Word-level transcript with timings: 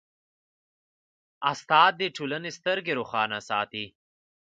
استاد 1.51 1.91
د 2.01 2.03
ټولنې 2.15 2.51
سترګې 2.57 2.93
روښانه 2.99 3.39
ساتي. 3.49 3.85